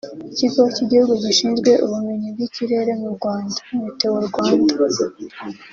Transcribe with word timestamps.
Ikigo 0.31 0.61
cy’igihugu 0.75 1.13
gishinzwe 1.23 1.71
ubumenyi 1.85 2.27
bw’ikirere 2.33 2.91
mu 3.01 3.09
Rwanda 3.15 3.57
(Meteo 3.81 4.17
Rwanda) 4.27 4.75